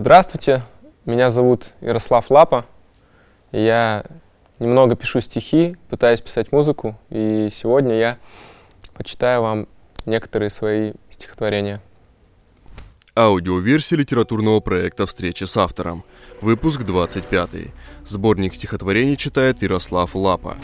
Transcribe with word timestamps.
Здравствуйте, 0.00 0.62
меня 1.06 1.28
зовут 1.28 1.72
Ярослав 1.80 2.30
Лапа. 2.30 2.64
Я 3.50 4.04
немного 4.60 4.94
пишу 4.94 5.20
стихи, 5.20 5.76
пытаюсь 5.90 6.20
писать 6.20 6.52
музыку, 6.52 6.96
и 7.10 7.48
сегодня 7.50 7.96
я 7.96 8.18
почитаю 8.94 9.42
вам 9.42 9.66
некоторые 10.06 10.50
свои 10.50 10.92
стихотворения. 11.10 11.82
Аудиоверсия 13.16 13.98
литературного 13.98 14.60
проекта 14.60 15.04
«Встреча 15.04 15.48
с 15.48 15.56
автором». 15.56 16.04
Выпуск 16.40 16.84
25. 16.84 17.50
Сборник 18.04 18.54
стихотворений 18.54 19.16
читает 19.16 19.62
Ярослав 19.62 20.14
Лапа. 20.14 20.54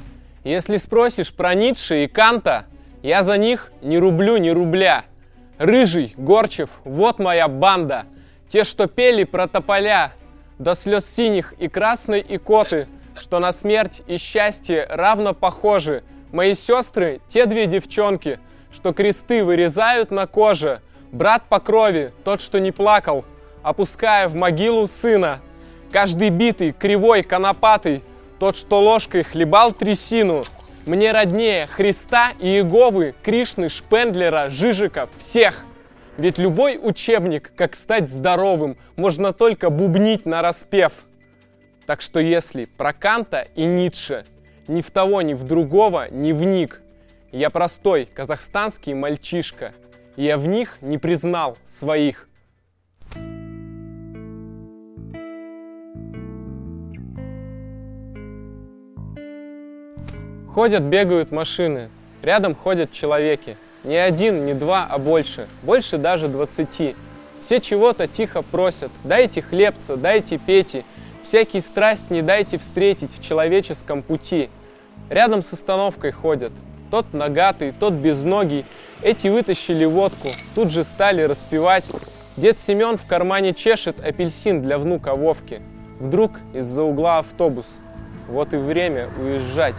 Если 0.45 0.77
спросишь 0.77 1.33
про 1.33 1.55
Ницше 1.55 2.05
и 2.05 2.07
Канта, 2.07 2.67
я 3.03 3.25
за 3.25 3.37
них 3.37 3.73
не 3.83 3.99
рублю 3.99 4.37
ни 4.37 4.51
рубля. 4.51 5.05
Рыжий, 5.59 6.15
Горчев, 6.17 6.71
вот 6.85 7.19
моя 7.19 7.49
банда. 7.49 8.07
Те, 8.49 8.65
что 8.65 8.87
пели 8.87 9.25
про 9.25 9.49
тополя, 9.49 10.13
до 10.59 10.75
слез 10.75 11.07
синих 11.07 11.55
и 11.59 11.69
красной 11.69 12.21
и 12.21 12.39
коты, 12.39 12.87
что 13.19 13.39
на 13.39 13.53
смерть 13.53 14.03
и 14.07 14.17
счастье 14.17 14.87
равно 14.89 15.35
похожи. 15.35 16.05
Мои 16.33 16.55
сестры, 16.55 17.21
те 17.29 17.47
две 17.47 17.67
девчонки, 17.67 18.39
что 18.73 18.93
кресты 18.93 19.45
вырезают 19.45 20.11
на 20.11 20.27
коже. 20.27 20.81
Брат 21.13 21.45
по 21.49 21.61
крови, 21.61 22.13
тот, 22.25 22.41
что 22.41 22.59
не 22.59 22.73
плакал, 22.73 23.25
опуская 23.63 24.29
в 24.29 24.35
могилу 24.35 24.87
сына. 24.87 25.41
Каждый 25.93 26.31
битый, 26.31 26.73
кривой, 26.73 27.23
конопатый, 27.23 28.03
тот, 28.41 28.57
что 28.57 28.81
ложкой 28.81 29.23
хлебал 29.23 29.73
трясину. 29.73 30.43
Мне 30.87 31.13
роднее 31.13 31.67
Христа 31.67 32.33
и 32.41 32.49
Иеговы, 32.49 33.15
Кришны, 33.23 33.69
Шпендлера, 33.69 34.51
Жижика, 34.51 35.09
всех– 35.19 35.65
ведь 36.17 36.39
любой 36.39 36.79
учебник, 36.81 37.53
как 37.57 37.75
стать 37.75 38.09
здоровым, 38.09 38.77
можно 38.97 39.33
только 39.33 39.71
бубнить 39.71 40.27
на 40.27 40.43
распев. 40.43 41.05
Так 41.87 42.01
что 42.01 42.21
если 42.21 42.67
про 42.67 42.93
Канта 42.93 43.47
и 43.55 43.65
Ницше 43.65 44.25
ни 44.69 44.81
в 44.81 44.91
того, 44.91 45.23
ни 45.23 45.35
в 45.35 45.45
другого 45.45 46.09
не 46.11 46.33
вник, 46.33 46.81
я 47.33 47.51
простой 47.51 48.07
казахстанский 48.07 48.95
мальчишка, 48.95 49.73
я 50.17 50.39
в 50.39 50.47
них 50.47 50.79
не 50.81 50.99
признал 50.99 51.59
своих. 51.65 52.29
Ходят, 60.49 60.85
бегают 60.85 61.33
машины, 61.33 61.91
рядом 62.23 62.55
ходят 62.55 62.93
человеки. 62.93 63.57
Не 63.85 63.97
один, 63.97 64.47
не 64.47 64.55
два, 64.55 64.87
а 64.91 64.99
больше. 64.99 65.47
Больше 65.63 65.99
даже 65.99 66.29
двадцати. 66.29 66.97
Все 67.41 67.61
чего-то 67.61 68.07
тихо 68.07 68.41
просят. 68.41 68.91
Дайте 69.05 69.43
хлебца, 69.43 69.97
дайте 69.97 70.39
пети. 70.39 70.85
Всякий 71.23 71.61
страсть 71.61 72.11
не 72.11 72.23
дайте 72.23 72.57
встретить 72.59 73.13
в 73.13 73.23
человеческом 73.23 74.03
пути. 74.03 74.49
Рядом 75.11 75.43
с 75.43 75.53
остановкой 75.53 76.13
ходят. 76.13 76.53
Тот 76.91 77.13
нагатый, 77.13 77.73
тот 77.73 77.93
безногий. 77.93 78.65
Эти 79.03 79.29
вытащили 79.29 79.85
водку, 79.85 80.29
тут 80.55 80.71
же 80.71 80.83
стали 80.85 81.23
распевать. 81.23 81.91
Дед 82.37 82.59
Семен 82.59 82.97
в 82.97 83.07
кармане 83.07 83.53
чешет 83.53 84.03
апельсин 84.03 84.63
для 84.63 84.79
внука 84.79 85.15
Вовки. 85.15 85.61
Вдруг 86.01 86.33
из-за 86.55 86.83
угла 86.83 87.19
автобус. 87.19 87.79
Вот 88.29 88.55
и 88.55 88.57
время 88.57 89.09
уезжать. 89.21 89.77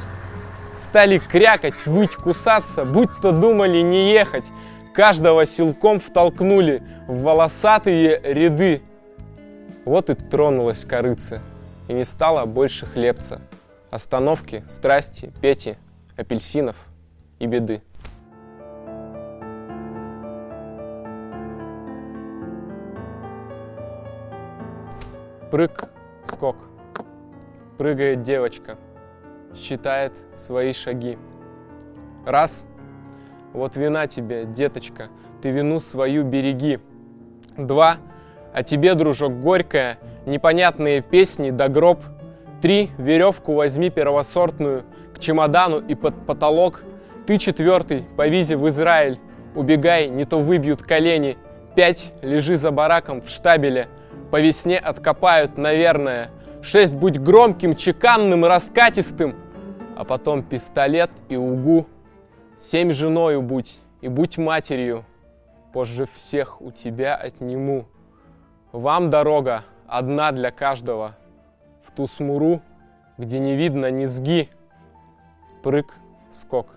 Стали 0.75 1.19
крякать, 1.19 1.85
выть, 1.85 2.15
кусаться, 2.15 2.83
будь 2.83 3.09
то 3.21 3.31
думали 3.31 3.79
не 3.79 4.11
ехать. 4.11 4.45
Каждого 4.93 5.45
силком 5.45 5.99
втолкнули 5.99 6.83
в 7.07 7.21
волосатые 7.21 8.19
ряды. 8.23 8.81
Вот 9.85 10.09
и 10.09 10.15
тронулась 10.15 10.83
корыца, 10.83 11.41
и 11.87 11.93
не 11.93 12.03
стало 12.03 12.45
больше 12.45 12.85
хлебца. 12.87 13.41
Остановки, 13.89 14.63
страсти, 14.67 15.31
пети, 15.41 15.77
апельсинов 16.17 16.75
и 17.39 17.45
беды. 17.45 17.81
Прыг, 25.51 25.89
скок. 26.25 26.57
Прыгает 27.77 28.21
девочка– 28.21 28.77
считает 29.57 30.13
свои 30.33 30.73
шаги. 30.73 31.17
Раз. 32.25 32.65
Вот 33.53 33.77
вина 33.77 34.07
тебе, 34.07 34.45
деточка, 34.45 35.07
ты 35.41 35.51
вину 35.51 35.79
свою 35.79 36.23
береги. 36.23 36.79
Два. 37.57 37.97
А 38.53 38.63
тебе, 38.63 38.95
дружок, 38.95 39.39
горькая, 39.39 39.97
непонятные 40.25 41.01
песни 41.01 41.51
да 41.51 41.67
гроб. 41.67 42.01
Три. 42.61 42.89
Веревку 42.97 43.53
возьми 43.53 43.89
первосортную 43.89 44.83
к 45.13 45.19
чемодану 45.19 45.79
и 45.79 45.93
под 45.93 46.25
потолок. 46.25 46.83
Ты 47.27 47.37
четвертый, 47.37 48.05
по 48.17 48.27
визе 48.27 48.57
в 48.57 48.67
Израиль. 48.67 49.19
Убегай, 49.55 50.09
не 50.09 50.25
то 50.25 50.39
выбьют 50.39 50.81
колени. 50.81 51.37
Пять. 51.75 52.13
Лежи 52.21 52.55
за 52.55 52.71
бараком 52.71 53.21
в 53.21 53.29
штабеле. 53.29 53.87
По 54.31 54.41
весне 54.41 54.77
откопают, 54.77 55.57
наверное. 55.57 56.29
Шесть. 56.61 56.93
Будь 56.93 57.19
громким, 57.19 57.75
чеканным, 57.75 58.45
раскатистым 58.45 59.35
а 59.95 60.03
потом 60.03 60.43
пистолет 60.43 61.09
и 61.29 61.37
угу. 61.37 61.87
Семь 62.57 62.91
женою 62.91 63.41
будь 63.41 63.79
и 64.01 64.07
будь 64.07 64.37
матерью, 64.37 65.03
позже 65.73 66.05
всех 66.05 66.61
у 66.61 66.71
тебя 66.71 67.15
отниму. 67.15 67.85
Вам 68.71 69.09
дорога 69.09 69.63
одна 69.87 70.31
для 70.31 70.51
каждого, 70.51 71.15
в 71.83 71.91
ту 71.91 72.07
смуру, 72.07 72.61
где 73.17 73.39
не 73.39 73.55
видно 73.55 73.89
низги. 73.91 74.49
Прыг, 75.63 75.95
скок. 76.31 76.67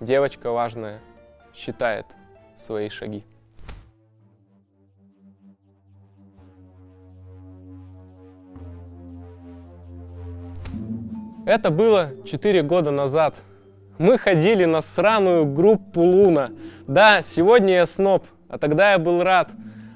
Девочка 0.00 0.50
важная 0.50 1.00
считает 1.54 2.06
свои 2.54 2.88
шаги. 2.88 3.24
Это 11.46 11.70
было 11.70 12.10
4 12.24 12.62
года 12.62 12.90
назад. 12.90 13.36
Мы 13.98 14.18
ходили 14.18 14.64
на 14.64 14.80
сраную 14.82 15.46
группу 15.46 16.00
Луна. 16.00 16.50
Да, 16.88 17.22
сегодня 17.22 17.74
я 17.74 17.86
сноб, 17.86 18.26
а 18.48 18.58
тогда 18.58 18.90
я 18.90 18.98
был 18.98 19.22
рад. 19.22 19.50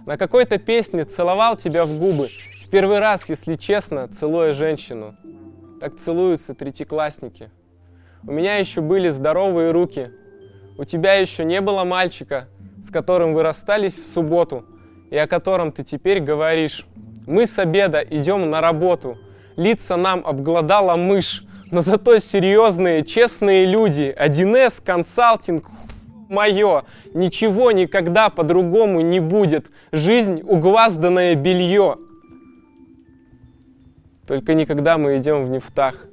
На 0.06 0.16
какой-то 0.16 0.58
песне 0.58 1.02
целовал 1.02 1.56
тебя 1.56 1.86
в 1.86 1.98
губы. 1.98 2.28
В 2.64 2.70
первый 2.70 3.00
раз, 3.00 3.28
если 3.28 3.56
честно, 3.56 4.06
целуя 4.06 4.52
женщину. 4.54 5.16
Так 5.80 5.96
целуются 5.96 6.54
третьеклассники. 6.54 7.50
У 8.24 8.30
меня 8.30 8.58
еще 8.58 8.80
были 8.80 9.08
здоровые 9.08 9.72
руки. 9.72 10.12
У 10.78 10.84
тебя 10.84 11.14
еще 11.14 11.44
не 11.44 11.60
было 11.60 11.82
мальчика, 11.82 12.46
с 12.80 12.90
которым 12.90 13.34
вы 13.34 13.42
расстались 13.42 13.98
в 13.98 14.06
субботу, 14.06 14.66
и 15.10 15.16
о 15.16 15.26
котором 15.26 15.72
ты 15.72 15.82
теперь 15.82 16.20
говоришь. 16.20 16.86
Мы 17.26 17.48
с 17.48 17.58
обеда 17.58 17.98
идем 18.08 18.48
на 18.50 18.60
работу– 18.60 19.18
лица 19.56 19.96
нам 19.96 20.22
обглодала 20.24 20.96
мышь, 20.96 21.42
но 21.70 21.82
зато 21.82 22.18
серьезные, 22.18 23.04
честные 23.04 23.66
люди. 23.66 24.14
1С, 24.18 24.82
консалтинг, 24.84 25.68
мое. 26.28 26.84
Ничего 27.12 27.72
никогда 27.72 28.30
по-другому 28.30 29.00
не 29.00 29.20
будет. 29.20 29.70
Жизнь— 29.92 30.42
угвазданное 30.44 31.34
белье. 31.34 31.98
Только 34.26 34.54
никогда 34.54 34.96
мы 34.96 35.18
идем 35.18 35.44
в 35.44 35.50
нефтах. 35.50 36.06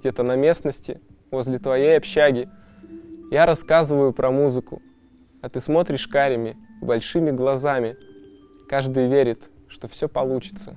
Где-то 0.00 0.22
на 0.22 0.36
местности, 0.36 1.00
возле 1.30 1.58
твоей 1.58 1.96
общаги. 1.96 2.48
Я 3.30 3.46
рассказываю 3.46 4.12
про 4.12 4.30
музыку, 4.30 4.80
а 5.42 5.48
ты 5.48 5.60
смотришь 5.60 6.08
карими, 6.08 6.56
большими 6.80 7.30
глазами. 7.30 7.96
Каждый 8.68 9.08
верит, 9.08 9.50
что 9.68 9.86
все 9.88 10.08
получится, 10.08 10.76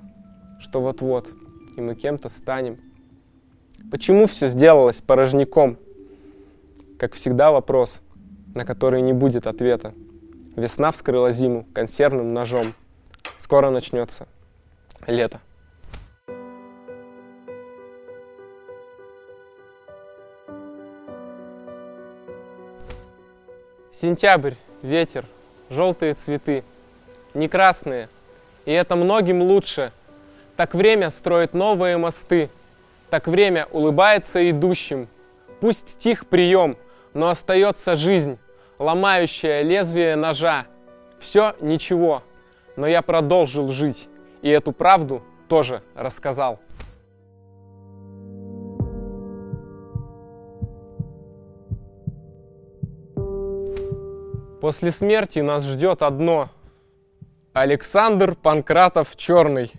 что 0.62 0.80
вот-вот 0.80 1.28
и 1.76 1.80
мы 1.80 1.94
кем-то 1.94 2.28
станем. 2.28 2.78
Почему 3.90 4.26
все 4.26 4.46
сделалось 4.46 5.00
порожняком? 5.00 5.76
Как 6.98 7.14
всегда 7.14 7.50
вопрос, 7.50 8.00
на 8.54 8.64
который 8.64 9.02
не 9.02 9.12
будет 9.12 9.46
ответа. 9.46 9.92
Весна 10.54 10.92
вскрыла 10.92 11.32
зиму 11.32 11.66
консервным 11.74 12.32
ножом. 12.32 12.74
Скоро 13.38 13.70
начнется 13.70 14.28
лето. 15.06 15.40
Сентябрь, 23.90 24.54
ветер, 24.82 25.26
желтые 25.70 26.14
цветы, 26.14 26.64
не 27.34 27.48
красные, 27.48 28.08
и 28.64 28.70
это 28.70 28.94
многим 28.94 29.42
лучше– 29.42 29.92
так 30.56 30.74
время 30.74 31.10
строит 31.10 31.54
новые 31.54 31.96
мосты, 31.96 32.50
так 33.10 33.26
время 33.28 33.66
улыбается 33.70 34.48
идущим. 34.50 35.08
Пусть 35.60 35.98
тих 35.98 36.26
прием, 36.26 36.76
но 37.14 37.28
остается 37.28 37.96
жизнь, 37.96 38.38
ломающая 38.78 39.62
лезвие 39.62 40.16
ножа. 40.16 40.66
Все 41.18 41.54
ничего, 41.60 42.22
но 42.76 42.86
я 42.86 43.02
продолжил 43.02 43.68
жить, 43.68 44.08
и 44.42 44.48
эту 44.48 44.72
правду 44.72 45.22
тоже 45.48 45.82
рассказал. 45.94 46.58
После 54.62 54.92
смерти 54.92 55.40
нас 55.40 55.64
ждет 55.64 56.02
одно. 56.02 56.48
Александр 57.52 58.36
Панкратов 58.36 59.16
Черный. 59.16 59.72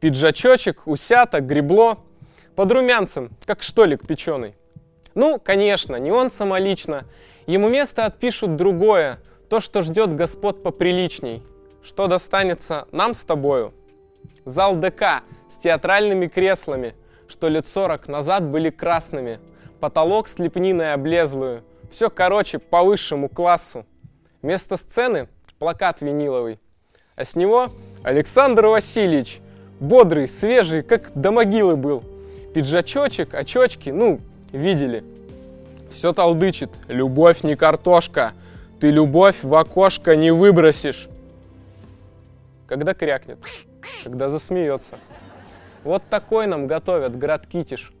Пиджачочек, 0.00 0.86
усята, 0.86 1.40
гребло. 1.40 1.98
Под 2.56 2.72
румянцем, 2.72 3.30
как 3.44 3.62
штолик 3.62 4.06
печеный. 4.06 4.54
Ну, 5.14 5.38
конечно, 5.38 5.96
не 5.96 6.10
он 6.10 6.30
самолично. 6.30 7.04
Ему 7.46 7.68
место 7.68 8.06
отпишут 8.06 8.56
другое, 8.56 9.18
то, 9.48 9.60
что 9.60 9.82
ждет 9.82 10.14
господ 10.14 10.62
поприличней. 10.62 11.42
Что 11.82 12.06
достанется 12.06 12.86
нам 12.92 13.14
с 13.14 13.22
тобою? 13.24 13.72
Зал 14.44 14.76
ДК 14.76 15.22
с 15.48 15.56
театральными 15.58 16.26
креслами, 16.26 16.94
что 17.28 17.48
лет 17.48 17.66
сорок 17.68 18.08
назад 18.08 18.44
были 18.44 18.70
красными. 18.70 19.38
Потолок 19.80 20.28
с 20.28 20.38
лепниной 20.38 20.92
облезлую. 20.92 21.62
Все, 21.90 22.10
короче, 22.10 22.58
по 22.58 22.82
высшему 22.82 23.28
классу. 23.28 23.86
Вместо 24.42 24.76
сцены 24.76 25.28
плакат 25.58 26.00
виниловый. 26.02 26.60
А 27.16 27.24
с 27.24 27.36
него 27.36 27.68
Александр 28.02 28.66
Васильевич. 28.66 29.40
Бодрый, 29.80 30.28
свежий, 30.28 30.82
как 30.82 31.10
до 31.14 31.30
могилы 31.30 31.76
был. 31.76 32.04
Пиджачочек, 32.54 33.34
очочки, 33.34 33.88
ну, 33.90 34.20
видели. 34.52 35.02
Все 35.90 36.12
толдычит. 36.12 36.70
Любовь 36.86 37.42
не 37.42 37.56
картошка. 37.56 38.34
Ты 38.78 38.90
любовь 38.90 39.36
в 39.42 39.54
окошко 39.54 40.16
не 40.16 40.30
выбросишь. 40.30 41.08
Когда 42.66 42.94
крякнет, 42.94 43.38
когда 44.04 44.28
засмеется. 44.28 44.98
Вот 45.82 46.02
такой 46.10 46.46
нам 46.46 46.66
готовят 46.66 47.18
град 47.18 47.46
Китиш. 47.46 47.92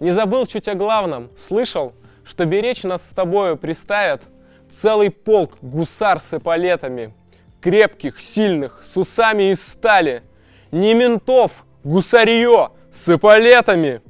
Не 0.00 0.12
забыл 0.12 0.46
чуть 0.46 0.66
о 0.66 0.74
главном. 0.74 1.28
Слышал, 1.36 1.92
что 2.24 2.46
беречь 2.46 2.84
нас 2.84 3.06
с 3.06 3.10
тобою 3.10 3.56
приставят 3.56 4.22
целый 4.70 5.10
полк 5.10 5.58
гусар 5.60 6.20
с 6.20 6.34
эполетами. 6.34 7.12
Крепких, 7.60 8.18
сильных, 8.18 8.82
с 8.82 8.96
усами 8.96 9.52
из 9.52 9.60
стали. 9.60 10.22
Не 10.70 10.94
ментов, 10.94 11.64
гусарье 11.84 12.70
с 12.90 13.08
эполетами. 13.08 14.02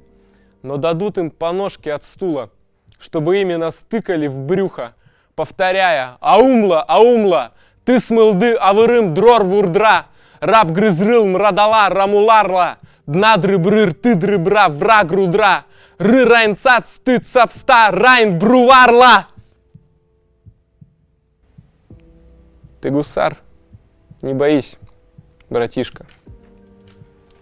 Но 0.62 0.76
дадут 0.76 1.18
им 1.18 1.30
по 1.30 1.52
ножке 1.52 1.92
от 1.92 2.02
стула, 2.02 2.50
чтобы 2.98 3.40
ими 3.40 3.54
настыкали 3.54 4.26
в 4.26 4.40
брюхо, 4.40 4.94
повторяя 5.36 6.16
«Аумла, 6.20 6.82
аумла, 6.82 7.52
ты 7.84 8.00
смылды 8.00 8.54
авырым 8.54 9.14
дрор 9.14 9.44
вурдра, 9.44 10.06
раб 10.40 10.72
грызрыл 10.72 11.24
мрадала 11.26 11.88
рамуларла, 11.88 12.78
днадры 13.06 13.56
брыр 13.56 13.94
ты 13.94 14.16
дрыбра 14.16 14.66
враг 14.68 15.12
рудра, 15.12 15.64
ры 15.98 16.24
райнцат 16.24 16.88
стыд 16.88 17.26
сапста 17.26 17.90
райн 17.92 18.36
бруварла!» 18.38 19.28
Ты 22.80 22.90
гусар, 22.90 23.36
не 24.22 24.34
боись, 24.34 24.76
братишка. 25.50 26.06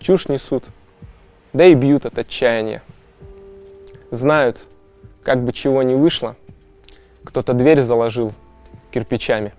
Чушь 0.06 0.28
несут, 0.28 0.62
да 1.52 1.64
и 1.64 1.74
бьют 1.74 2.06
от 2.06 2.16
отчаяния. 2.16 2.80
Знают, 4.12 4.68
как 5.24 5.42
бы 5.42 5.52
чего 5.52 5.82
не 5.82 5.96
вышло, 5.96 6.36
кто-то 7.24 7.54
дверь 7.54 7.80
заложил 7.80 8.32
кирпичами. 8.92 9.52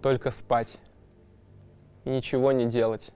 Только 0.00 0.30
спать 0.30 0.78
и 2.06 2.08
ничего 2.08 2.52
не 2.52 2.64
делать. 2.64 3.10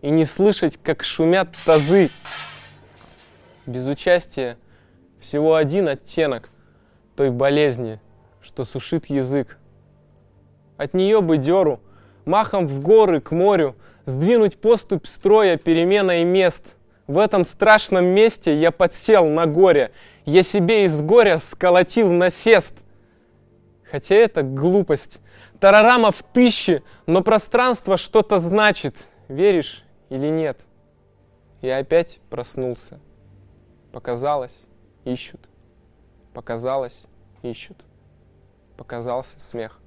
И 0.00 0.08
не 0.08 0.24
слышать, 0.24 0.78
как 0.82 1.04
шумят 1.04 1.54
тазы. 1.66 2.08
Без 3.66 3.86
участия 3.86 4.56
всего 5.20 5.54
один 5.54 5.88
оттенок 5.88 6.50
той 7.16 7.30
болезни, 7.30 8.00
что 8.40 8.64
сушит 8.64 9.06
язык. 9.06 9.58
От 10.76 10.94
нее 10.94 11.20
бы 11.20 11.36
деру, 11.36 11.80
махом 12.24 12.66
в 12.68 12.80
горы, 12.80 13.20
к 13.20 13.32
морю, 13.32 13.74
сдвинуть 14.04 14.58
поступь 14.60 15.06
строя 15.06 15.56
переменой 15.56 16.24
мест. 16.24 16.76
В 17.06 17.18
этом 17.18 17.44
страшном 17.44 18.04
месте 18.04 18.54
я 18.54 18.70
подсел 18.70 19.26
на 19.26 19.46
горе, 19.46 19.92
я 20.24 20.42
себе 20.42 20.84
из 20.84 21.00
горя 21.00 21.38
сколотил 21.38 22.12
насест. 22.12 22.74
Хотя 23.90 24.14
это 24.14 24.42
глупость, 24.42 25.20
тарарама 25.58 26.10
в 26.12 26.22
тысячи, 26.22 26.82
но 27.06 27.22
пространство 27.22 27.96
что-то 27.96 28.38
значит, 28.38 29.08
веришь 29.28 29.84
или 30.10 30.28
нет? 30.28 30.60
Я 31.62 31.78
опять 31.78 32.20
проснулся. 32.30 33.00
Показалось, 33.90 34.67
ищут. 35.12 35.40
Показалось, 36.34 37.04
ищут. 37.42 37.76
Показался 38.76 39.40
смех. 39.40 39.80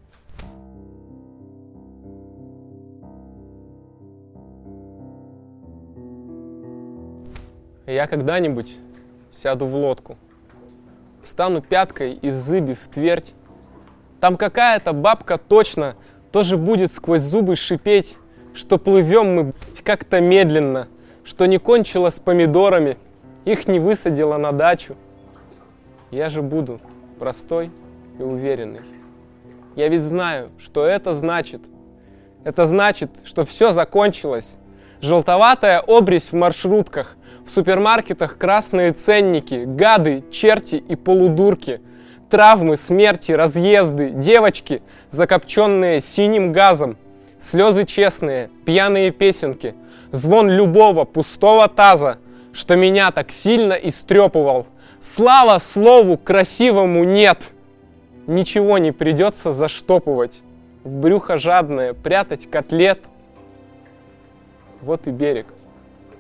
Я 7.88 8.08
когда-нибудь 8.08 8.76
сяду 9.32 9.66
в 9.66 9.76
лодку, 9.76 10.18
встану 11.24 11.62
пяткой 11.62 12.14
из 12.14 12.36
зыби 12.36 12.74
в 12.74 12.88
твердь. 12.88 13.34
Там 14.20 14.38
какая-то 14.38 14.94
бабка 14.94 15.38
точно 15.38 15.96
тоже 16.32 16.58
будет 16.58 16.92
сквозь 16.92 17.22
зубы 17.22 17.56
шипеть, 17.56 18.18
что 18.54 18.78
плывем 18.78 19.36
мы 19.36 19.54
как-то 19.84 20.22
медленно, 20.22 20.88
что 21.24 21.48
не 21.48 21.58
кончила 21.58 22.10
с 22.10 22.20
помидорами, 22.20 22.98
их 23.46 23.68
не 23.68 23.80
высадила 23.80 24.38
на 24.38 24.52
дачу. 24.52 24.96
Я 26.12 26.30
же 26.30 26.42
буду 26.42 26.82
простой 27.20 27.72
и 28.20 28.22
уверенный. 28.22 28.82
Я 29.78 29.88
ведь 29.88 30.04
знаю, 30.04 30.50
что 30.58 30.86
это 30.86 31.14
значит. 31.14 31.62
Это 32.44 32.66
значит, 32.66 33.12
что 33.24 33.46
все 33.46 33.72
закончилось. 33.72 34.58
Желтоватая 35.00 35.80
обрезь 35.80 36.32
в 36.32 36.34
маршрутках, 36.34 37.16
в 37.46 37.50
супермаркетах 37.50 38.38
красные 38.38 38.92
ценники, 38.92 39.64
гады, 39.66 40.26
черти 40.32 40.76
и 40.76 40.98
полудурки, 40.98 41.80
травмы, 42.30 42.76
смерти, 42.76 43.32
разъезды, 43.32 44.10
девочки, 44.10 44.84
закопченные 45.12 46.02
синим 46.02 46.52
газом, 46.52 46.98
слезы 47.40 47.86
честные, 47.86 48.50
пьяные 48.66 49.12
песенки, 49.12 49.76
звон 50.12 50.50
любого 50.50 51.06
пустого 51.06 51.70
таза, 51.70 52.18
что 52.52 52.76
меня 52.76 53.12
так 53.12 53.32
сильно 53.32 53.74
истрепывал. 53.74 54.68
Слава 55.02 55.58
слову 55.58 56.16
красивому 56.16 57.04
нет! 57.04 57.56
Ничего 58.28 58.78
не 58.78 58.92
придется 58.92 59.52
заштопывать, 59.52 60.44
в 60.84 60.96
брюхо 60.96 61.38
жадное 61.38 61.96
прятать 61.96 62.48
котлет. 62.48 63.00
Вот 64.82 65.08
и 65.08 65.10
берег, 65.10 65.48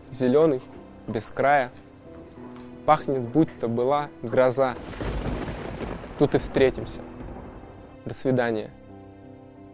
зеленый, 0.09 0.61
без 1.07 1.29
края. 1.29 1.71
Пахнет, 2.87 3.21
будто 3.21 3.67
была 3.67 4.09
гроза. 4.23 4.73
Тут 6.17 6.33
и 6.33 6.39
встретимся. 6.39 7.01
До 8.05 8.15
свидания. 8.15 8.71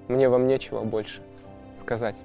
Мне 0.09 0.27
вам 0.27 0.47
нечего 0.47 0.81
больше 0.83 1.21
сказать. 1.75 2.17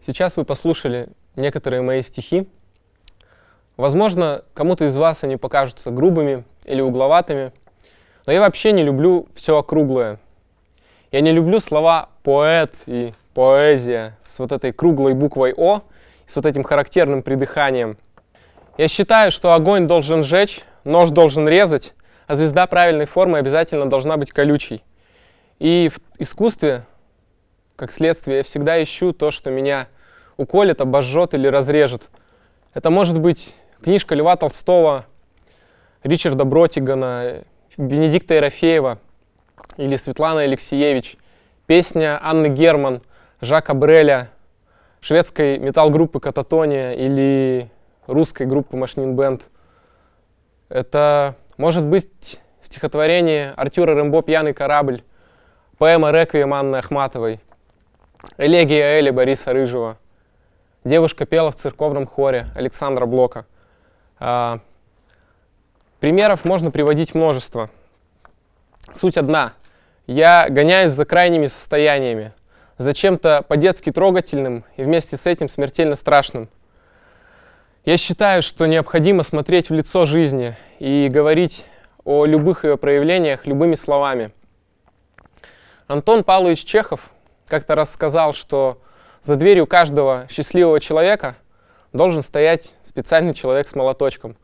Сейчас 0.00 0.36
вы 0.36 0.44
послушали 0.44 1.08
некоторые 1.38 1.82
мои 1.82 2.02
стихи. 2.02 2.48
Возможно, 3.76 4.42
кому-то 4.54 4.84
из 4.84 4.96
вас 4.96 5.24
они 5.24 5.36
покажутся 5.36 5.90
грубыми 5.90 6.44
или 6.64 6.80
угловатыми, 6.80 7.52
но 8.26 8.32
я 8.32 8.40
вообще 8.40 8.72
не 8.72 8.82
люблю 8.82 9.28
все 9.34 9.56
округлое. 9.56 10.18
Я 11.10 11.20
не 11.22 11.32
люблю 11.32 11.60
слова 11.60 12.10
поэт 12.22 12.74
и 12.86 13.14
поэзия 13.32 14.18
с 14.26 14.38
вот 14.40 14.52
этой 14.52 14.72
круглой 14.72 15.14
буквой 15.14 15.54
О, 15.56 15.82
с 16.26 16.36
вот 16.36 16.44
этим 16.44 16.64
характерным 16.64 17.22
придыханием. 17.22 17.96
Я 18.76 18.88
считаю, 18.88 19.32
что 19.32 19.54
огонь 19.54 19.86
должен 19.86 20.22
жечь, 20.22 20.60
нож 20.84 21.10
должен 21.10 21.48
резать, 21.48 21.94
а 22.26 22.34
звезда 22.34 22.66
правильной 22.66 23.06
формы 23.06 23.38
обязательно 23.38 23.88
должна 23.88 24.16
быть 24.16 24.32
колючей. 24.32 24.82
И 25.58 25.90
в 25.92 26.20
искусстве, 26.20 26.84
как 27.76 27.90
следствие, 27.92 28.38
я 28.38 28.42
всегда 28.42 28.82
ищу 28.82 29.12
то, 29.12 29.30
что 29.30 29.50
меня 29.50 29.88
уколет, 30.38 30.80
обожжет 30.80 31.34
или 31.34 31.46
разрежет. 31.46 32.08
Это 32.72 32.88
может 32.88 33.20
быть 33.20 33.54
книжка 33.82 34.14
Льва 34.14 34.36
Толстого, 34.36 35.04
Ричарда 36.02 36.44
Бротигана, 36.44 37.42
Бенедикта 37.76 38.34
Ерофеева 38.34 38.98
или 39.76 39.96
Светлана 39.96 40.40
Алексеевич, 40.40 41.18
песня 41.66 42.18
Анны 42.22 42.46
Герман– 42.48 43.02
Жака 43.40 43.72
Бреля, 43.72 44.30
шведской 45.00 45.58
металл-группы 45.58 46.18
Кататония 46.18 46.92
или 46.94 47.70
русской 48.08 48.48
группы 48.48 48.76
Машнин 48.76 49.14
Бенд. 49.14 49.48
Это 50.68 51.36
может 51.56 51.84
быть 51.84 52.40
стихотворение 52.62 53.52
Артюра 53.56 53.94
Рэмбо 53.94 54.22
«Пьяный 54.22 54.54
корабль», 54.54 55.04
поэма 55.78 56.10
«Реквием» 56.10 56.52
Анны 56.52 56.76
Ахматовой, 56.76 57.38
элегия 58.38 58.98
Эли 58.98 59.10
Бориса 59.10 59.52
Рыжего. 59.52 59.98
Девушка 60.88 61.26
пела 61.26 61.50
в 61.50 61.54
церковном 61.54 62.06
хоре 62.06 62.46
Александра 62.54 63.04
Блока. 63.04 63.44
А, 64.18 64.60
примеров 66.00 66.46
можно 66.46 66.70
приводить 66.70 67.14
множество. 67.14 67.68
Суть 68.94 69.18
одна. 69.18 69.52
Я 70.06 70.46
гоняюсь 70.48 70.92
за 70.92 71.04
крайними 71.04 71.46
состояниями, 71.46 72.32
за 72.78 72.94
чем-то 72.94 73.44
по-детски 73.46 73.92
трогательным 73.92 74.64
и 74.78 74.82
вместе 74.82 75.18
с 75.18 75.26
этим 75.26 75.50
смертельно 75.50 75.94
страшным. 75.94 76.48
Я 77.84 77.98
считаю, 77.98 78.42
что 78.42 78.64
необходимо 78.64 79.24
смотреть 79.24 79.68
в 79.68 79.74
лицо 79.74 80.06
жизни 80.06 80.56
и 80.78 81.10
говорить 81.12 81.66
о 82.04 82.24
любых 82.24 82.64
ее 82.64 82.78
проявлениях 82.78 83.44
любыми 83.44 83.74
словами. 83.74 84.32
Антон 85.86 86.24
Павлович 86.24 86.64
Чехов 86.64 87.10
как-то 87.46 87.74
рассказал, 87.74 88.32
что 88.32 88.80
за 89.22 89.36
дверью 89.36 89.66
каждого 89.66 90.26
счастливого 90.30 90.80
человека 90.80 91.36
должен 91.92 92.22
стоять 92.22 92.74
специальный 92.82 93.34
человек 93.34 93.68
с 93.68 93.74
молоточком, 93.74 94.36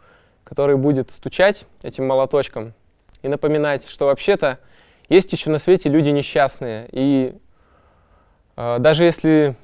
который 0.45 0.77
будет 0.77 1.11
стучать 1.11 1.65
этим 1.83 2.07
молоточком 2.07 2.75
и 3.23 3.29
напоминать, 3.29 3.89
что 3.89 4.07
вообще-то 4.07 4.59
есть 5.09 5.33
еще 5.33 5.51
на 5.51 5.59
свете 5.59 5.89
люди 5.89 6.09
несчастные. 6.09 6.89
И 6.93 7.37
э, 8.57 8.77
даже 8.79 9.05
если 9.05 9.57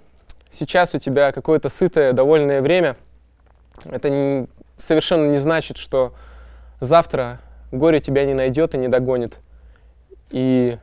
сейчас 0.50 0.94
у 0.94 0.98
тебя 0.98 1.32
какое-то 1.32 1.68
сытое, 1.68 2.12
довольное 2.12 2.62
время– 2.62 2.96
это 3.84 4.10
не, 4.10 4.46
совершенно 4.76 5.30
не 5.30 5.38
значит, 5.38 5.76
что 5.76 6.14
завтра 6.80 7.40
горе 7.72 8.00
тебя 8.00 8.24
не 8.24 8.34
найдет 8.34 8.74
и 8.74 8.78
не 8.78 8.88
догонит. 8.88 9.38
И 10.30 10.78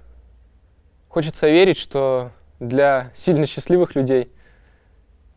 хочется 1.09 1.47
верить, 1.47 1.77
что 1.77 2.31
для 2.59 3.11
сильно 3.15 3.45
счастливых 3.45 3.95
людей 3.95 4.31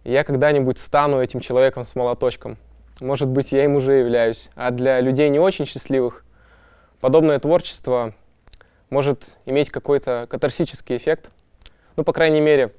я 0.05 0.25
когда-нибудь 0.25 0.79
стану 0.79 1.21
этим 1.21 1.41
человеком 1.41 1.85
с 1.85 1.95
молоточком. 1.95 2.57
Может 3.01 3.29
быть, 3.29 3.53
я 3.53 3.65
им 3.65 3.77
уже 3.77 3.95
являюсь. 3.95 4.51
А 4.55 4.71
для 4.71 5.01
людей 5.01 5.29
не 5.29 5.39
очень 5.39 5.67
счастливых 5.67 6.25
подобное 7.01 7.39
творчество 7.39 8.15
может 8.89 9.37
иметь 9.47 9.71
какой-то 9.71 10.27
катарсический 10.29 10.97
эффект. 10.97 11.31
Ну, 11.97 12.05
по 12.05 12.13
крайней 12.13 12.41
мере, 12.41 12.73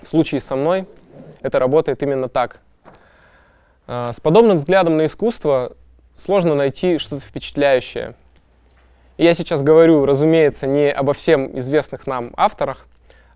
в 0.00 0.06
случае 0.06 0.40
со 0.40 0.56
мной 0.56 0.86
это 1.40 1.58
работает 1.58 2.02
именно 2.02 2.28
так. 2.28 2.60
А, 3.86 4.12
с 4.12 4.20
подобным 4.20 4.56
взглядом 4.56 4.96
на 4.96 5.06
искусство 5.06 5.76
сложно 6.16 6.54
найти 6.54 6.98
что-то 6.98 7.24
впечатляющее. 7.24 8.14
И 9.16 9.24
я 9.24 9.34
сейчас 9.34 9.62
говорю, 9.62 10.06
разумеется, 10.06 10.66
не 10.66 10.90
обо 10.90 11.12
всем 11.12 11.56
известных 11.58 12.06
нам 12.06 12.32
авторах, 12.36 12.86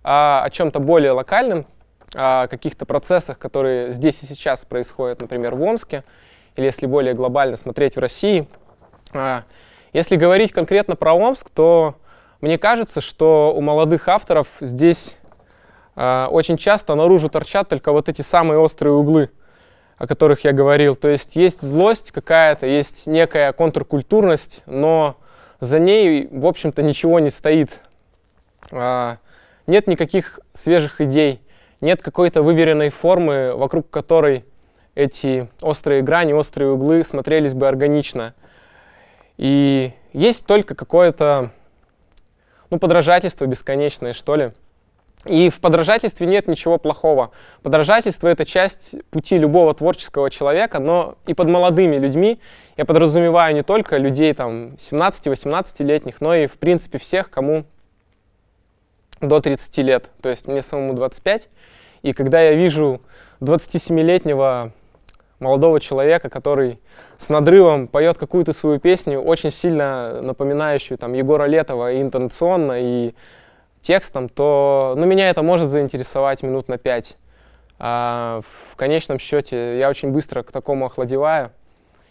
а 0.03 0.43
о 0.45 0.51
чем-то 0.51 0.81
более 0.81 1.13
локальном, 1.13 1.67
о 2.15 2.47
каких-то 2.49 2.87
процессах, 2.87 3.39
которые 3.39 3.93
здесь 3.93 4.23
и 4.23 4.27
сейчас 4.27 4.65
происходят, 4.65 5.21
например, 5.21 5.55
в 5.55 5.63
Омске, 5.63 6.05
или 6.57 6.65
если 6.65 6.87
более 6.87 7.15
глобально 7.15 7.57
смотреть 7.57 7.97
в 7.97 8.01
России. 8.01 8.49
А, 9.13 9.45
если 9.93 10.17
говорить 10.17 10.53
конкретно 10.53 10.97
про 10.97 11.13
Омск, 11.13 11.51
то 11.51 11.97
мне 12.41 12.59
кажется, 12.59 13.01
что 13.01 13.53
у 13.55 13.61
молодых 13.61 14.09
авторов 14.09 14.49
здесь 14.61 15.17
а, 15.97 16.29
очень 16.31 16.57
часто 16.57 16.95
наружу 16.95 17.29
торчат 17.29 17.69
только 17.69 17.93
вот 17.93 18.09
эти 18.09 18.23
самые 18.23 18.59
острые 18.59 18.95
углы– 18.95 19.31
о 19.99 20.07
которых 20.07 20.45
я 20.45 20.53
говорил. 20.53 20.97
То 20.97 21.09
есть 21.09 21.37
есть 21.37 21.61
злость 21.61 22.13
какая-то, 22.13 22.67
есть 22.67 23.07
некая 23.07 23.53
контркультурность, 23.53 24.63
но 24.67 25.17
за 25.61 25.81
ней, 25.81 26.29
в 26.31 26.47
общем-то, 26.47 26.83
ничего 26.83 27.19
не 27.19 27.31
стоит. 27.31 27.81
Нет 29.69 29.87
никаких 29.87 30.41
свежих 30.55 31.03
идей, 31.03 31.43
нет 31.83 32.03
какой-то 32.03 32.43
выверенной 32.43 32.89
формы, 32.89 33.55
вокруг 33.55 33.91
которой 33.91 34.47
эти 34.95 35.51
острые 35.61 36.01
грани, 36.01 36.33
острые 36.33 36.71
углы 36.71 37.05
смотрелись 37.05 37.53
бы 37.53 37.69
органично. 37.69 38.35
И 39.37 39.93
есть 40.15 40.47
только 40.47 40.75
какое-то 40.75 41.51
ну, 42.71 42.79
подражательство 42.79 43.45
бесконечное, 43.45 44.15
что 44.15 44.37
ли. 44.37 44.53
И 45.27 45.51
в 45.51 45.61
подражательстве 45.61 46.27
нет 46.27 46.49
ничего 46.49 46.79
плохого. 46.79 47.33
Подражательство— 47.63 48.27
это 48.29 48.47
часть 48.47 48.95
пути 49.11 49.37
любого 49.37 49.75
творческого 49.75 50.31
человека, 50.31 50.79
но 50.79 51.19
и 51.27 51.35
под 51.35 51.51
молодыми 51.51 51.97
людьми 51.97 52.41
я 52.79 52.87
подразумеваю 52.87 53.55
не 53.55 53.63
только 53.63 53.99
людей 53.99 54.33
там 54.33 54.77
17-18-летних, 54.79 56.23
но 56.23 56.35
и, 56.35 56.47
в 56.47 56.55
принципе, 56.55 56.97
всех, 56.97 57.29
кому 57.29 57.67
до 59.21 59.41
30 59.41 59.79
лет. 59.79 60.11
То 60.21 60.29
есть 60.29 60.47
мне 60.47 60.63
самому 60.63 60.95
25. 60.95 61.49
И 62.03 62.13
когда 62.13 62.41
я 62.41 62.55
вижу 62.55 63.01
27-летнего 63.41 64.73
молодого 65.41 65.81
человека, 65.81 66.29
который 66.29 66.81
с 67.19 67.29
надрывом 67.29 67.89
поет 67.89 68.19
какую-то 68.19 68.53
свою 68.53 68.79
песню, 68.79 69.21
очень 69.21 69.51
сильно 69.51 70.21
напоминающую 70.23 70.99
там 70.99 71.13
Егора 71.13 71.45
Летова 71.45 71.93
и 71.93 72.03
интонационно, 72.03 72.81
и 72.81 73.15
текстом, 73.81 74.29
то 74.29 74.95
ну, 74.97 75.07
меня 75.07 75.31
это 75.31 75.43
может 75.43 75.71
заинтересовать 75.71 76.43
минут 76.43 76.69
на 76.69 76.79
пять. 76.79 77.17
А 77.79 78.41
в 78.71 78.77
конечном 78.77 79.19
счете 79.19 79.79
я 79.79 79.89
очень 79.89 80.11
быстро 80.11 80.43
к 80.43 80.51
такому 80.51 80.87
охладеваю 80.87 81.51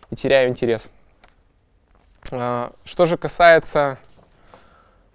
и 0.10 0.16
теряю 0.16 0.50
интерес. 0.50 0.90
А, 2.32 2.72
что 2.86 3.06
же 3.06 3.18
касается 3.18 3.98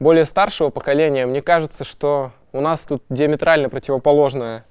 более 0.03 0.25
старшего 0.25 0.71
поколения, 0.71 1.27
мне 1.27 1.41
кажется, 1.41 1.85
что 1.85 2.33
у 2.53 2.61
нас 2.61 2.85
тут 2.85 3.03
диаметрально 3.09 3.69
противоположная 3.69 4.65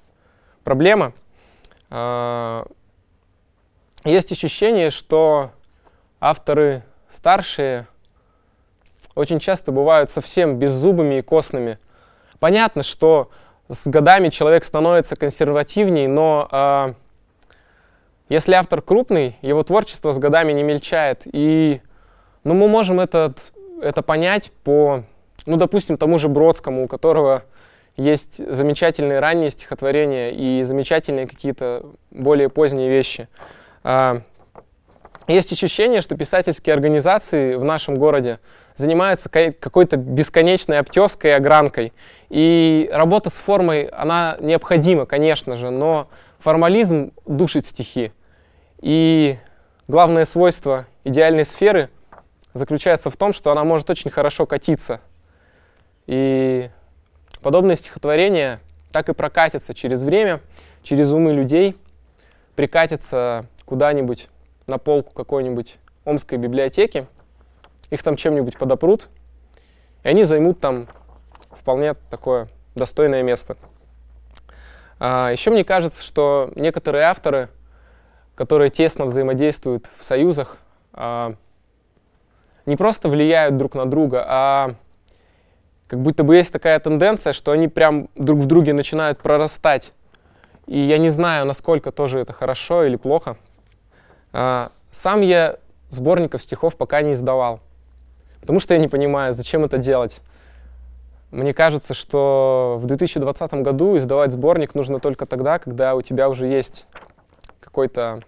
проблема. 0.62 1.12
А, 1.90 2.66
есть 4.04 4.32
ощущение, 4.32 4.90
что 4.90 5.50
авторы 6.20 6.84
старшие 7.10 7.86
очень 9.14 9.38
часто 9.38 9.72
бывают 9.72 10.10
совсем 10.10 10.58
беззубыми 10.58 11.16
и 11.16 11.22
костными. 11.22 11.78
Понятно, 12.38 12.82
что 12.82 13.30
с 13.68 13.86
годами 13.86 14.28
человек 14.28 14.64
становится 14.64 15.16
консервативней, 15.16 16.06
но 16.06 16.48
э, 16.50 16.94
если 18.28 18.54
автор 18.54 18.82
крупный, 18.82 19.36
его 19.42 19.62
творчество 19.62 20.12
с 20.12 20.18
годами 20.18 20.52
не 20.52 20.62
мельчает. 20.62 21.22
И 21.26 21.82
ну, 22.44 22.54
мы 22.54 22.68
можем 22.68 23.00
этот, 23.00 23.52
это 23.80 24.02
понять 24.02 24.50
по, 24.64 25.04
ну, 25.46 25.56
допустим, 25.56 25.96
тому 25.96 26.18
же 26.18 26.28
Бродскому, 26.28 26.84
у 26.84 26.88
которого 26.88 27.42
есть 27.96 28.38
замечательные 28.38 29.20
ранние 29.20 29.50
стихотворения 29.50 30.30
и 30.30 30.62
замечательные 30.62 31.26
какие-то 31.26 31.84
более 32.10 32.48
поздние 32.48 32.88
вещи. 32.88 33.28
Э, 33.84 34.20
есть 35.28 35.52
ощущение, 35.52 36.00
что 36.00 36.16
писательские 36.16 36.74
организации 36.74 37.54
в 37.54 37.64
нашем 37.64 37.94
городе 37.94 38.40
занимаются 38.74 39.28
какой-то 39.28 39.96
бесконечной 39.96 40.78
обтеской 40.78 41.36
огранкой. 41.36 41.92
И 42.28 42.90
работа 42.92 43.30
с 43.30 43.38
формой, 43.38 43.84
она 43.84 44.36
необходима, 44.40 45.06
конечно 45.06 45.56
же, 45.56 45.70
но 45.70 46.08
формализм 46.38 47.12
душит 47.26 47.66
стихи. 47.66 48.12
И 48.80 49.38
главное 49.86 50.24
свойство 50.24 50.86
идеальной 51.04 51.44
сферы 51.44 51.90
заключается 52.54 53.10
в 53.10 53.16
том, 53.16 53.32
что 53.32 53.52
она 53.52 53.64
может 53.64 53.90
очень 53.90 54.10
хорошо 54.10 54.46
катиться. 54.46 55.00
И 56.06 56.70
подобные 57.40 57.76
стихотворения 57.76 58.60
так 58.90 59.08
и 59.08 59.14
прокатятся 59.14 59.74
через 59.74 60.02
время, 60.02 60.40
через 60.82 61.12
умы 61.12 61.32
людей, 61.32 61.76
прикатятся 62.56 63.46
куда-нибудь 63.64 64.28
на 64.66 64.78
полку 64.78 65.12
какой-нибудь 65.12 65.78
омской 66.04 66.38
библиотеки, 66.38 67.06
их 67.90 68.02
там 68.02 68.16
чем-нибудь 68.16 68.58
подопрут, 68.58 69.08
и 70.02 70.08
они 70.08 70.24
займут 70.24 70.60
там 70.60 70.88
вполне 71.50 71.94
такое 72.10 72.48
достойное 72.74 73.22
место. 73.22 73.56
А, 74.98 75.30
еще 75.30 75.50
мне 75.50 75.64
кажется, 75.64 76.02
что 76.02 76.50
некоторые 76.54 77.04
авторы, 77.04 77.48
которые 78.34 78.70
тесно 78.70 79.04
взаимодействуют 79.04 79.90
в 79.96 80.04
союзах, 80.04 80.58
а, 80.92 81.34
не 82.66 82.76
просто 82.76 83.08
влияют 83.08 83.56
друг 83.56 83.74
на 83.74 83.86
друга, 83.86 84.24
а 84.26 84.74
как 85.92 86.00
будто 86.00 86.24
бы 86.24 86.36
есть 86.36 86.50
такая 86.50 86.80
тенденция, 86.80 87.34
что 87.34 87.52
они 87.52 87.68
прям 87.68 88.08
друг 88.14 88.38
в 88.38 88.46
друге 88.46 88.72
начинают 88.72 89.18
прорастать. 89.18 89.92
И 90.66 90.78
я 90.78 90.96
не 90.96 91.10
знаю, 91.10 91.44
насколько 91.44 91.92
тоже 91.92 92.18
это 92.18 92.32
хорошо 92.32 92.84
или 92.84 92.96
плохо. 92.96 93.36
А, 94.32 94.72
сам 94.90 95.20
я 95.20 95.58
сборников 95.90 96.42
стихов 96.42 96.78
пока 96.78 97.02
не 97.02 97.12
издавал. 97.12 97.60
Потому 98.40 98.58
что 98.58 98.72
я 98.72 98.80
не 98.80 98.88
понимаю, 98.88 99.34
зачем 99.34 99.66
это 99.66 99.76
делать. 99.76 100.22
Мне 101.30 101.52
кажется, 101.52 101.92
что 101.92 102.78
в 102.80 102.86
2020 102.86 103.52
году 103.56 103.98
издавать 103.98 104.32
сборник 104.32 104.74
нужно 104.74 104.98
только 104.98 105.26
тогда, 105.26 105.58
когда 105.58 105.94
у 105.94 106.00
тебя 106.00 106.30
уже 106.30 106.46
есть 106.46 106.86
какой-то 107.60 108.20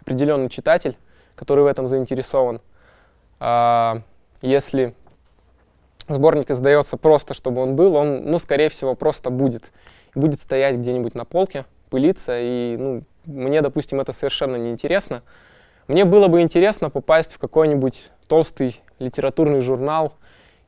определенный 0.00 0.48
читатель, 0.48 0.96
который 1.36 1.62
в 1.62 1.68
этом 1.68 1.86
заинтересован. 1.86 2.60
А 3.38 4.02
если 4.40 4.96
сборник 6.08 6.50
издается 6.50 6.96
просто, 6.96 7.34
чтобы 7.34 7.62
он 7.62 7.76
был, 7.76 7.94
он, 7.94 8.24
ну, 8.24 8.38
скорее 8.38 8.68
всего, 8.68 8.94
просто 8.94 9.30
будет. 9.30 9.72
будет 10.14 10.40
стоять 10.40 10.76
где-нибудь 10.76 11.14
на 11.14 11.24
полке, 11.24 11.64
пылиться, 11.90 12.38
и, 12.38 12.76
ну, 12.78 13.02
мне, 13.26 13.62
допустим, 13.62 14.00
это 14.00 14.12
совершенно 14.12 14.56
неинтересно. 14.56 15.22
Мне 15.88 16.04
было 16.04 16.28
бы 16.28 16.40
интересно 16.40 16.90
попасть 16.90 17.34
в 17.34 17.38
какой-нибудь 17.38 18.10
толстый 18.28 18.80
литературный 18.98 19.60
журнал 19.60 20.14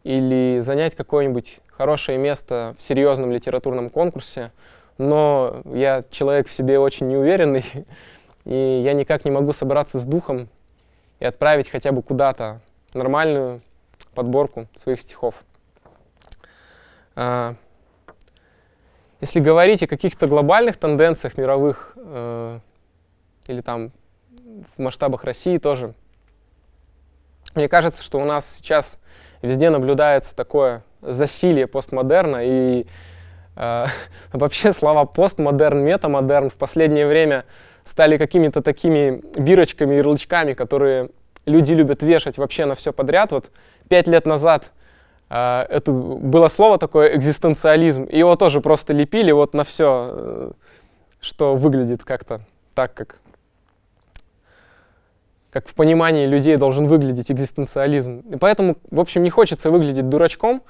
или 0.02 0.58
занять 0.60 0.94
какое-нибудь 0.94 1.60
хорошее 1.68 2.18
место 2.18 2.74
в 2.78 2.82
серьезном 2.82 3.32
литературном 3.32 3.90
конкурсе, 3.90 4.52
но 4.98 5.62
я 5.72 6.04
человек 6.10 6.48
в 6.48 6.52
себе 6.52 6.78
очень 6.78 7.08
неуверенный, 7.08 7.64
и 8.44 8.82
я 8.84 8.92
никак 8.92 9.24
не 9.24 9.30
могу 9.30 9.52
собраться 9.52 9.98
с 9.98 10.06
духом 10.06 10.48
и 11.20 11.24
отправить 11.24 11.70
хотя 11.70 11.92
бы 11.92 12.02
куда-то 12.02 12.60
нормальную 12.92 13.60
подборку 14.14 14.68
своих 14.76 15.00
стихов. 15.00 15.44
А, 17.16 17.56
если 19.20 19.40
говорить 19.40 19.82
о 19.82 19.86
каких-то 19.86 20.26
глобальных 20.26 20.76
тенденциях 20.76 21.38
мировых 21.38 21.92
э, 21.96 22.60
или 23.46 23.60
там 23.60 23.92
в 24.76 24.82
масштабах 24.82 25.24
России 25.24 25.58
тоже, 25.58 25.94
мне 27.54 27.68
кажется, 27.68 28.02
что 28.02 28.18
у 28.18 28.24
нас 28.24 28.56
сейчас 28.56 28.98
везде 29.42 29.70
наблюдается 29.70 30.34
такое 30.34 30.82
засилие 31.00 31.66
постмодерна 31.66 32.44
и 32.44 32.86
э, 33.56 33.86
вообще 34.32 34.72
слова 34.72 35.04
постмодерн, 35.04 35.80
метамодерн 35.80 36.50
в 36.50 36.56
последнее 36.56 37.06
время 37.06 37.44
стали 37.84 38.16
какими-то 38.16 38.62
такими 38.62 39.22
бирочками, 39.38 39.94
ярлычками, 39.94 40.54
которые 40.54 41.10
люди 41.46 41.72
любят 41.72 42.02
вешать 42.02 42.38
вообще 42.38 42.64
на 42.64 42.74
все 42.74 42.92
подряд. 42.92 43.32
Вот 43.32 43.50
пять 43.88 44.08
лет 44.08 44.26
назад 44.26 44.72
э, 45.30 45.66
это 45.68 45.92
было 45.92 46.48
слово 46.48 46.78
такое 46.78 47.16
экзистенциализм, 47.16 48.04
и 48.04 48.18
его 48.18 48.36
тоже 48.36 48.60
просто 48.60 48.92
лепили 48.92 49.32
вот 49.32 49.54
на 49.54 49.64
все, 49.64 50.10
э, 50.12 50.52
что 51.20 51.56
выглядит 51.56 52.04
как-то 52.04 52.40
так, 52.74 52.94
как 52.94 53.18
как 55.54 55.68
в 55.68 55.74
понимании 55.74 56.26
людей 56.26 56.56
должен 56.56 56.88
выглядеть 56.88 57.30
экзистенциализм. 57.30 58.24
И 58.28 58.36
поэтому, 58.38 58.76
в 58.90 58.98
общем, 58.98 59.22
не 59.22 59.30
хочется 59.30 59.70
выглядеть 59.70 60.08
дурачком, 60.08 60.64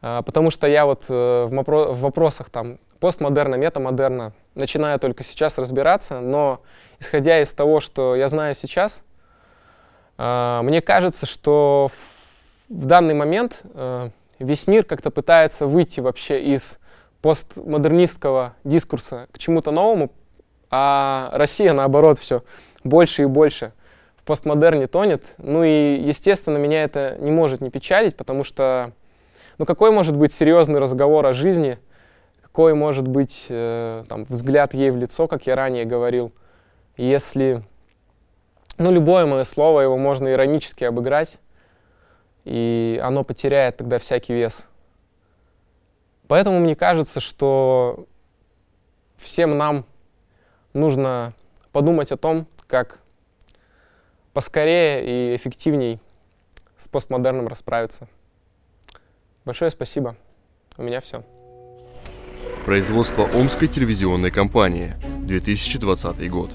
а, 0.00 0.22
потому 0.22 0.50
что 0.50 0.66
я 0.66 0.86
вот 0.86 1.04
э, 1.10 1.46
в 1.46 2.00
вопросах 2.00 2.48
там 2.48 2.78
постмодерна, 2.98 3.56
метамодерна 3.56 4.32
начинаю 4.54 4.98
только 4.98 5.22
сейчас 5.22 5.58
разбираться, 5.58 6.20
но 6.20 6.62
исходя 6.98 7.42
из 7.42 7.52
того, 7.52 7.80
что 7.80 8.16
я 8.16 8.28
знаю 8.28 8.54
сейчас, 8.54 9.04
а, 10.16 10.62
мне 10.62 10.80
кажется, 10.80 11.26
что 11.26 11.90
в 12.70 12.86
данный 12.86 13.14
момент 13.14 13.62
э, 13.74 14.10
весь 14.38 14.66
мир 14.66 14.84
как-то 14.84 15.10
пытается 15.10 15.66
выйти 15.66 16.00
вообще 16.00 16.40
из 16.40 16.78
постмодернистского 17.20 18.54
дискурса 18.64 19.26
к 19.32 19.38
чему-то 19.38 19.72
новому, 19.72 20.12
а 20.70 21.30
Россия, 21.32 21.72
наоборот, 21.72 22.18
все 22.18 22.44
больше 22.84 23.22
и 23.22 23.26
больше 23.26 23.72
в 24.16 24.24
постмодерне 24.24 24.86
тонет. 24.86 25.34
Ну 25.38 25.64
и, 25.64 26.00
естественно, 26.00 26.56
меня 26.56 26.84
это 26.84 27.16
не 27.18 27.32
может 27.32 27.60
не 27.60 27.70
печалить, 27.70 28.16
потому 28.16 28.44
что, 28.44 28.92
ну 29.58 29.66
какой 29.66 29.90
может 29.90 30.16
быть 30.16 30.32
серьезный 30.32 30.78
разговор 30.78 31.26
о 31.26 31.32
жизни, 31.32 31.78
какой 32.40 32.74
может 32.74 33.06
быть 33.06 33.46
э, 33.48 34.04
там, 34.08 34.24
взгляд 34.28 34.74
ей 34.74 34.90
в 34.90 34.96
лицо, 34.96 35.26
как 35.26 35.46
я 35.46 35.56
ранее 35.56 35.84
говорил, 35.84 36.32
если, 36.96 37.64
ну 38.78 38.92
любое 38.92 39.26
мое 39.26 39.42
слово, 39.42 39.80
его 39.80 39.96
можно 39.96 40.32
иронически 40.32 40.84
обыграть, 40.84 41.40
и 42.44 43.00
оно 43.02 43.24
потеряет 43.24 43.76
тогда 43.76 43.98
всякий 43.98 44.34
вес. 44.34 44.64
Поэтому 46.28 46.60
мне 46.60 46.76
кажется, 46.76 47.20
что 47.20 48.06
всем 49.16 49.58
нам 49.58 49.84
нужно 50.72 51.34
подумать 51.72 52.12
о 52.12 52.16
том, 52.16 52.46
как 52.66 53.00
поскорее 54.32 55.32
и 55.32 55.36
эффективней 55.36 56.00
с 56.76 56.88
постмодерном 56.88 57.48
расправиться. 57.48 58.08
Большое 59.44 59.70
спасибо. 59.70 60.16
У 60.76 60.82
меня 60.82 61.00
все. 61.00 61.24
Производство 62.64 63.24
Омской 63.24 63.68
телевизионной 63.68 64.30
компании. 64.30 64.94
2020 65.26 66.30
год. 66.30 66.50